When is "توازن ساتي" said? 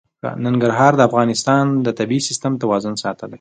2.63-3.27